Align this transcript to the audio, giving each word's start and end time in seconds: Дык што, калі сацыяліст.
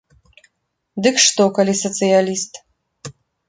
Дык 1.07 1.21
што, 1.25 1.47
калі 1.59 1.73
сацыяліст. 1.85 2.53